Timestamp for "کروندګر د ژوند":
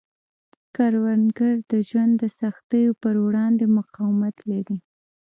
0.75-2.13